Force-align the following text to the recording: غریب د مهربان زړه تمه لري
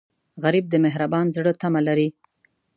غریب 0.43 0.65
د 0.69 0.75
مهربان 0.85 1.25
زړه 1.37 1.51
تمه 1.61 1.81
لري 1.87 2.07